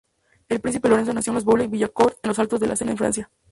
[0.49, 3.29] El príncipe Lorenzo nació en Boulogne-Billancourt, en los Altos del Sena, en Francia.